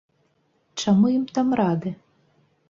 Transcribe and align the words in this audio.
Чаму 0.83 1.11
ім 1.17 1.27
там 1.37 1.47
рады? 1.61 1.93